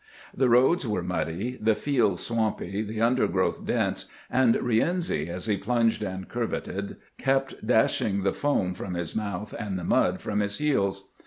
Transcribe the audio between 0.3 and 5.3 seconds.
The roads were muddy, the fields swampy, the undergrowth dense, and" Rienzi,"